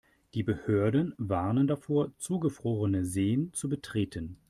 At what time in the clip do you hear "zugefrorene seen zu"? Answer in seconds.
2.17-3.69